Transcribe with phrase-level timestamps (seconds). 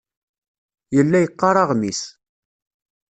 [0.95, 2.01] Yella yeqqar aɣmis.